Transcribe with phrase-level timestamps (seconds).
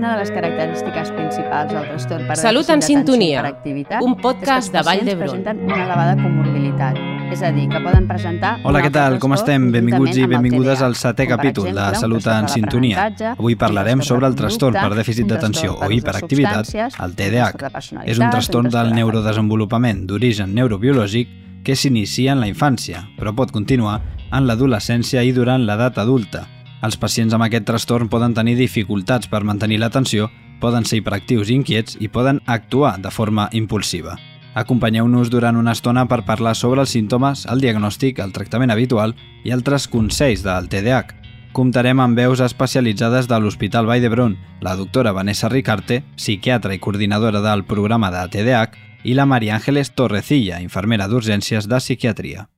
[0.00, 3.42] Una de les característiques principals del trastorn per Salut en sintonia,
[4.00, 5.42] un podcast de Vall d'Hebron.
[5.42, 6.96] presenten una elevada comorbilitat,
[7.28, 8.54] és a dir, que poden presentar...
[8.64, 9.18] Hola, què tal?
[9.20, 9.66] Com estem?
[9.74, 13.10] Benvinguts i benvingudes al setè capítol de Salut en Sintonia.
[13.34, 16.72] Avui parlarem sobre el trastorn per dèficit d'atenció o hiperactivitat,
[17.04, 18.00] el TDAH.
[18.06, 23.98] És un trastorn del neurodesenvolupament d'origen neurobiològic que s'inicia en la infància, però pot continuar
[24.32, 26.46] en l'adolescència i durant l'edat adulta.
[26.80, 30.30] Els pacients amb aquest trastorn poden tenir dificultats per mantenir l'atenció,
[30.60, 34.16] poden ser hiperactius i inquiets i poden actuar de forma impulsiva.
[34.54, 39.54] Acompanyeu-nos durant una estona per parlar sobre els símptomes, el diagnòstic, el tractament habitual i
[39.54, 41.16] altres consells del TDAH.
[41.54, 47.42] Comptarem amb veus especialitzades de l'Hospital Vall d'Hebron, la doctora Vanessa Ricarte, psiquiatra i coordinadora
[47.42, 52.48] del programa de TDAH, i la Maria Ángeles Torrecilla, infermera d'urgències de psiquiatria.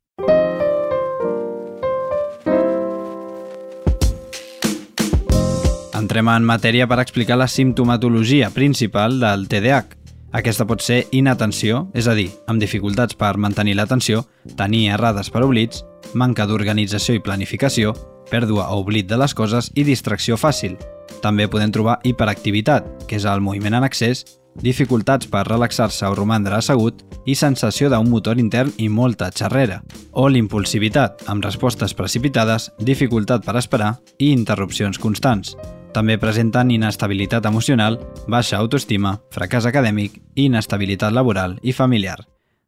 [6.13, 9.95] Entrem en matèria per explicar la simptomatologia principal del TDAH.
[10.37, 14.21] Aquesta pot ser inatenció, és a dir, amb dificultats per mantenir l'atenció,
[14.59, 17.95] tenir errades per oblits, manca d'organització i planificació,
[18.29, 20.77] pèrdua o oblit de les coses i distracció fàcil.
[21.25, 24.27] També podem trobar hiperactivitat, que és el moviment en excés,
[24.61, 29.81] dificultats per relaxar-se o romandre assegut i sensació d'un motor intern i molta xerrera,
[30.13, 35.57] o l'impulsivitat, amb respostes precipitades, dificultat per esperar i interrupcions constants.
[35.93, 42.23] També presenten inestabilitat emocional, baixa autoestima, fracàs acadèmic i inestabilitat laboral i familiar.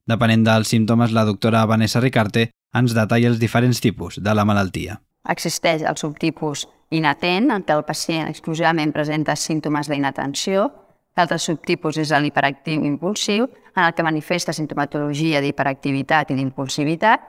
[0.05, 4.98] Depenent dels símptomes, la doctora Vanessa Ricarte ens detalla els diferents tipus de la malaltia.
[5.33, 10.69] Existeix el subtipus inatent, en què el pacient exclusivament presenta símptomes d'inatenció.
[11.17, 17.25] L'altre subtipus és l'hiperactiu impulsiu, en el que manifesta sintomatologia d'hiperactivitat i d'impulsivitat,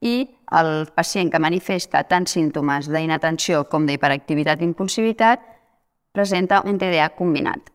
[0.00, 5.42] i el pacient que manifesta tant símptomes d'inatenció com d'hiperactivitat i impulsivitat
[6.14, 7.72] presenta un TDAH combinat.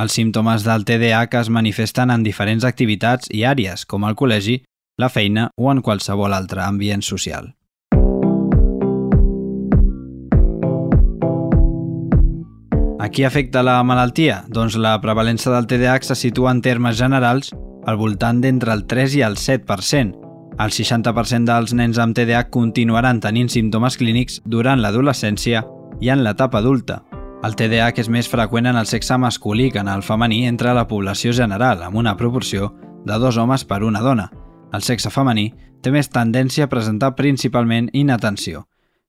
[0.00, 4.60] Els símptomes del TDAH es manifesten en diferents activitats i àrees, com el col·legi,
[4.98, 7.54] la feina o en qualsevol altre ambient social.
[13.00, 14.42] A qui afecta la malaltia?
[14.48, 17.54] Doncs la prevalença del TDAH se situa en termes generals
[17.88, 20.29] al voltant d'entre el 3 i el 7%.
[20.60, 25.62] El 60% dels nens amb TDAH continuaran tenint símptomes clínics durant l'adolescència
[26.04, 26.98] i en l'etapa adulta.
[27.40, 30.84] El TDAH és més freqüent en el sexe masculí que en el femení entre la
[30.90, 32.74] població general, amb una proporció
[33.08, 34.26] de dos homes per una dona.
[34.76, 35.46] El sexe femení
[35.80, 38.66] té més tendència a presentar principalment inatenció.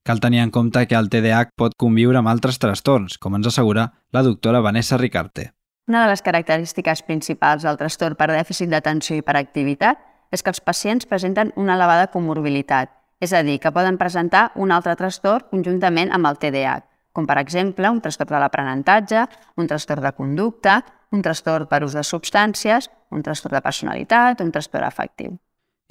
[0.07, 3.89] Cal tenir en compte que el TDAH pot conviure amb altres trastorns, com ens assegura
[4.15, 5.51] la doctora Vanessa Ricarte.
[5.91, 10.63] Una de les característiques principals del trastorn per dèficit d'atenció i hiperactivitat és que els
[10.63, 12.89] pacients presenten una elevada comorbilitat,
[13.21, 17.37] és a dir, que poden presentar un altre trastorn conjuntament amb el TDAH, com per
[17.41, 19.27] exemple un trastorn de l'aprenentatge,
[19.59, 20.79] un trastorn de conducta,
[21.11, 25.37] un trastorn per ús de substàncies, un trastorn de personalitat, un trastorn afectiu.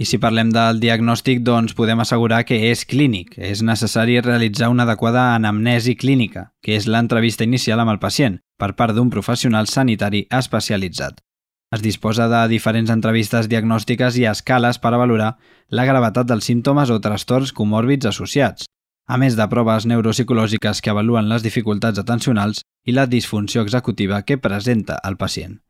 [0.01, 3.35] I si parlem del diagnòstic, doncs podem assegurar que és clínic.
[3.37, 8.73] És necessari realitzar una adequada anamnesi clínica, que és l'entrevista inicial amb el pacient, per
[8.79, 11.21] part d'un professional sanitari especialitzat.
[11.71, 15.29] Es disposa de diferents entrevistes diagnòstiques i escales per a valorar
[15.71, 18.65] la gravetat dels símptomes o trastorns comòrbits associats,
[19.07, 24.39] a més de proves neuropsicològiques que avaluen les dificultats atencionals i la disfunció executiva que
[24.39, 25.61] presenta el pacient.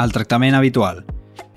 [0.00, 1.04] El tractament habitual.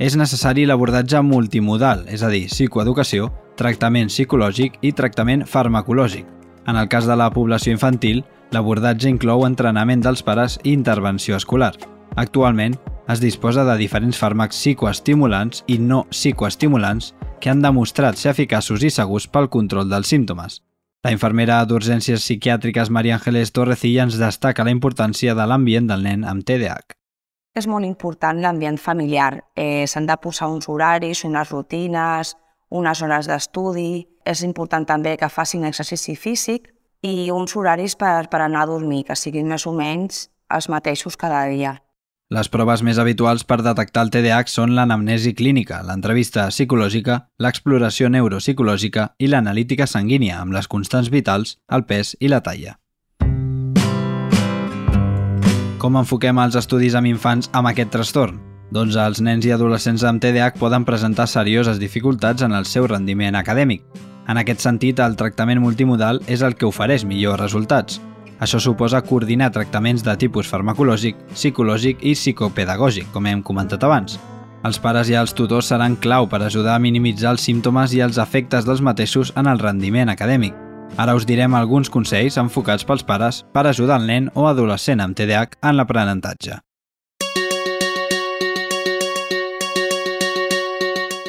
[0.01, 6.27] És necessari l'abordatge multimodal, és a dir, psicoeducació, tractament psicològic i tractament farmacològic.
[6.67, 11.73] En el cas de la població infantil, l'abordatge inclou entrenament dels pares i intervenció escolar.
[12.19, 12.75] Actualment,
[13.07, 18.91] es disposa de diferents fàrmacs psicoestimulants i no psicoestimulants que han demostrat ser eficaços i
[18.91, 20.59] segurs pel control dels símptomes.
[21.01, 26.27] La infermera d'urgències psiquiàtriques Maria Ángeles Torrecilla ens destaca la importància de l'ambient del nen
[26.27, 26.93] amb TDAH.
[27.57, 29.41] És molt important l'ambient familiar.
[29.55, 32.35] Eh, S'han de posar uns horaris, unes rutines,
[32.69, 34.05] unes hores d'estudi.
[34.23, 36.69] És important també que facin exercici físic
[37.01, 41.17] i uns horaris per, per anar a dormir, que siguin més o menys els mateixos
[41.17, 41.79] cada dia.
[42.31, 49.09] Les proves més habituals per detectar el TDAH són l'anamnesi clínica, l'entrevista psicològica, l'exploració neuropsicològica
[49.19, 52.77] i l'analítica sanguínia amb les constants vitals, el pes i la talla.
[55.81, 58.37] Com enfoquem els estudis amb infants amb aquest trastorn?
[58.71, 63.35] Doncs els nens i adolescents amb TDAH poden presentar serioses dificultats en el seu rendiment
[63.35, 63.83] acadèmic.
[64.31, 67.99] En aquest sentit, el tractament multimodal és el que ofereix millors resultats.
[68.41, 74.15] Això suposa coordinar tractaments de tipus farmacològic, psicològic i psicopedagògic, com hem comentat abans.
[74.63, 78.21] Els pares i els tutors seran clau per ajudar a minimitzar els símptomes i els
[78.23, 80.55] efectes dels mateixos en el rendiment acadèmic.
[80.97, 85.17] Ara us direm alguns consells enfocats pels pares per ajudar el nen o adolescent amb
[85.17, 86.61] TDAH en l'aprenentatge.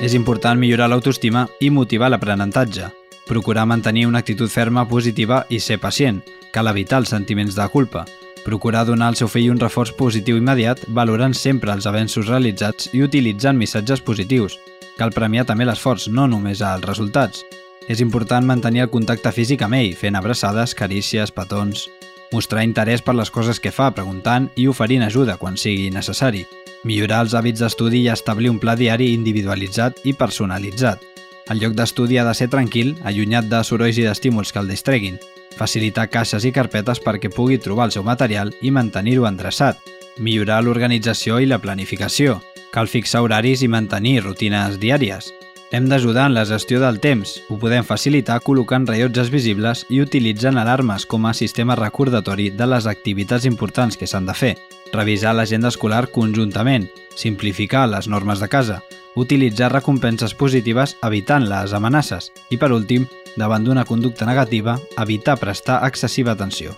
[0.02, 2.88] És important millorar l'autoestima i motivar l'aprenentatge.
[3.28, 6.18] Procurar mantenir una actitud ferma, positiva i ser pacient.
[6.50, 8.02] Cal evitar els sentiments de culpa.
[8.42, 13.04] Procurar donar al seu fill un reforç positiu immediat, valorant sempre els avenços realitzats i
[13.06, 14.58] utilitzant missatges positius.
[14.98, 17.44] Cal premiar també l'esforç, no només els resultats.
[17.86, 21.86] És important mantenir el contacte físic amb ell, fent abraçades, carícies, petons...
[22.32, 26.46] Mostrar interès per les coses que fa, preguntant i oferint ajuda quan sigui necessari.
[26.82, 31.02] Millorar els hàbits d'estudi i establir un pla diari individualitzat i personalitzat.
[31.50, 35.20] El lloc d'estudi ha de ser tranquil, allunyat de sorolls i d'estímuls que el distreguin.
[35.58, 39.78] Facilitar caixes i carpetes perquè pugui trobar el seu material i mantenir-ho endreçat.
[40.18, 42.40] Millorar l'organització i la planificació.
[42.74, 45.30] Cal fixar horaris i mantenir rutines diàries.
[45.72, 47.38] Hem d'ajudar en la gestió del temps.
[47.48, 52.90] Ho podem facilitar col·locant rellotges visibles i utilitzant alarmes com a sistema recordatori de les
[52.90, 54.56] activitats importants que s'han de fer.
[54.92, 56.84] Revisar l'agenda escolar conjuntament.
[57.16, 58.82] Simplificar les normes de casa.
[59.16, 62.28] Utilitzar recompenses positives evitant les amenaces.
[62.52, 63.06] I per últim,
[63.40, 66.76] davant d'una conducta negativa, evitar prestar excessiva atenció.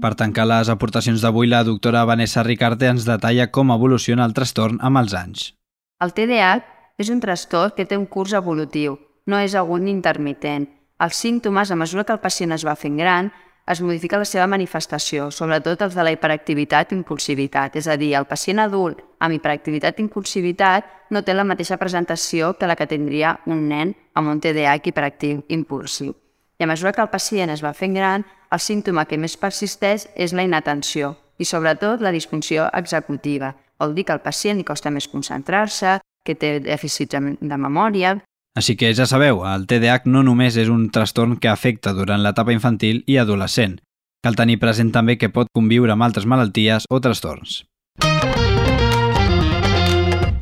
[0.00, 4.78] Per tancar les aportacions d'avui, la doctora Vanessa Ricarte ens detalla com evoluciona el trastorn
[4.78, 5.52] amb els anys.
[5.98, 8.94] El TDAH és un trastorn que té un curs evolutiu,
[9.26, 10.70] no és agut ni intermitent.
[11.02, 13.34] Els símptomes, a mesura que el pacient es va fent gran,
[13.70, 17.76] es modifica la seva manifestació, sobretot els de la hiperactivitat i impulsivitat.
[17.78, 22.54] És a dir, el pacient adult amb hiperactivitat i impulsivitat no té la mateixa presentació
[22.58, 26.16] que la que tindria un nen amb un TDAH hiperactiu impulsiu.
[26.58, 30.08] I a mesura que el pacient es va fent gran, el símptoma que més persisteix
[30.16, 33.54] és la inatenció i, sobretot, la disfunció executiva.
[33.80, 38.18] Vol dir que al pacient li costa més concentrar-se, que té dèficits de memòria...
[38.58, 42.54] Així que ja sabeu, el TDAH no només és un trastorn que afecta durant l'etapa
[42.56, 43.78] infantil i adolescent.
[44.26, 47.62] Cal tenir present també que pot conviure amb altres malalties o trastorns.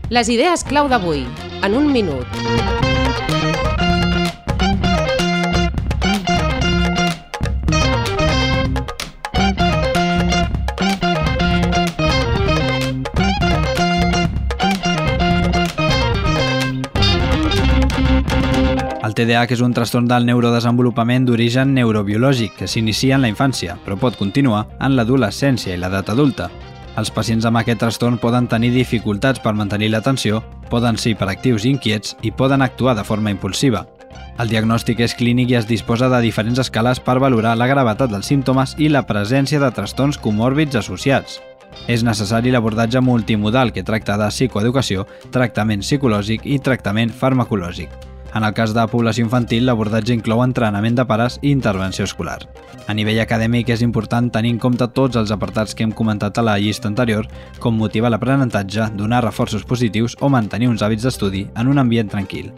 [0.08, 1.26] Les idees clau d'avui,
[1.60, 2.87] en un minut.
[19.18, 24.14] TDAH és un trastorn del neurodesenvolupament d'origen neurobiològic que s'inicia en la infància, però pot
[24.14, 26.46] continuar en l'adolescència i l'edat adulta.
[27.00, 30.38] Els pacients amb aquest trastorn poden tenir dificultats per mantenir l'atenció,
[30.70, 33.88] poden ser hiperactius i inquiets i poden actuar de forma impulsiva.
[34.38, 38.30] El diagnòstic és clínic i es disposa de diferents escales per valorar la gravetat dels
[38.30, 41.40] símptomes i la presència de trastorns comòrbits associats.
[41.90, 48.07] És necessari l'abordatge multimodal que tracta de psicoeducació, tractament psicològic i tractament farmacològic.
[48.34, 52.38] En el cas de població infantil, l'abordatge inclou entrenament de pares i intervenció escolar.
[52.86, 56.44] A nivell acadèmic és important tenir en compte tots els apartats que hem comentat a
[56.44, 57.28] la llista anterior,
[57.58, 62.52] com motivar l'aprenentatge, donar reforços positius o mantenir uns hàbits d'estudi en un ambient tranquil.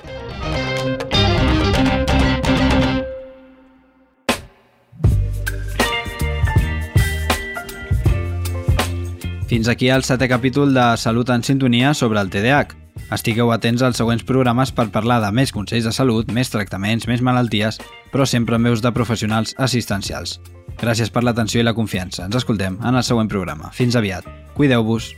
[9.50, 12.76] Fins aquí el setè capítol de Salut en sintonia sobre el TDAH.
[13.17, 17.19] Estigueu atents als següents programes per parlar de més consells de salut, més tractaments, més
[17.19, 17.81] malalties,
[18.12, 20.37] però sempre amb veus de professionals assistencials.
[20.78, 22.28] Gràcies per l'atenció i la confiança.
[22.28, 23.75] Ens escoltem en el següent programa.
[23.75, 24.30] Fins aviat.
[24.54, 25.16] Cuideu-vos.